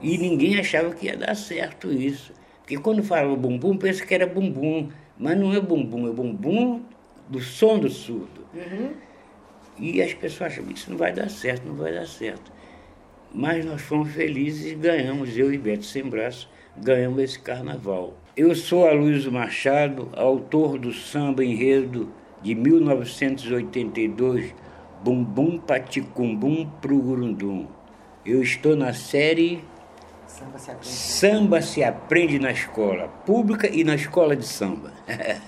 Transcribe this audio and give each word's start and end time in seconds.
E 0.00 0.16
ninguém 0.16 0.60
achava 0.60 0.94
que 0.94 1.06
ia 1.06 1.16
dar 1.16 1.34
certo 1.34 1.92
isso. 1.92 2.32
Porque 2.60 2.78
quando 2.78 3.02
falava 3.02 3.34
bumbum, 3.34 3.76
pensa 3.76 4.06
que 4.06 4.14
era 4.14 4.28
bumbum. 4.28 4.90
Mas 5.18 5.36
não 5.36 5.52
é 5.52 5.60
bumbum, 5.60 6.08
é 6.08 6.12
bumbum 6.12 6.82
do 7.28 7.40
som 7.40 7.80
do 7.80 7.90
surdo. 7.90 8.46
Uhum. 8.54 8.92
E 9.76 10.00
as 10.00 10.14
pessoas 10.14 10.52
acham 10.52 10.64
que 10.66 10.74
isso 10.74 10.88
não 10.88 10.96
vai 10.96 11.12
dar 11.12 11.28
certo, 11.28 11.66
não 11.66 11.74
vai 11.74 11.92
dar 11.92 12.06
certo. 12.06 12.52
Mas 13.34 13.64
nós 13.64 13.82
fomos 13.82 14.12
felizes 14.12 14.70
e 14.70 14.76
ganhamos, 14.76 15.36
eu 15.36 15.52
e 15.52 15.58
Beto 15.58 15.84
Sem 15.84 16.04
Braço, 16.04 16.48
ganhamos 16.76 17.20
esse 17.20 17.40
carnaval. 17.40 18.16
Eu 18.36 18.54
sou 18.54 18.86
Aloysio 18.86 19.32
Machado, 19.32 20.10
autor 20.14 20.78
do 20.78 20.92
samba 20.92 21.44
enredo 21.44 22.08
de 22.40 22.54
1982, 22.54 24.54
Bumbum 25.02 25.58
Paticumbum 25.58 26.70
pro 26.80 27.00
Gurundum. 27.00 27.66
Eu 28.24 28.40
estou 28.40 28.76
na 28.76 28.92
série 28.92 29.60
Samba 30.38 30.58
se 30.58 30.70
aprende, 30.70 30.88
Samba 30.88 31.62
se 31.62 31.84
aprende 31.84 32.38
na 32.38 32.52
escola 32.52 33.08
pública 33.08 33.68
e 33.68 33.82
na 33.82 33.94
escola 33.94 34.36
de 34.36 34.46
samba. 34.46 34.92